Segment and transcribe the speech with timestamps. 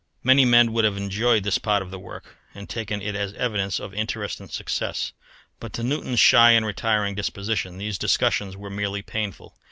[0.23, 3.79] Many men would have enjoyed this part of the work, and taken it as evidence
[3.79, 5.13] of interest and success.
[5.59, 9.53] But to Newton's shy and retiring disposition these discussions were merely painful.